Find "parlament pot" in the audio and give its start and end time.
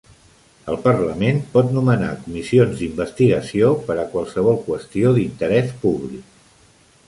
0.85-1.69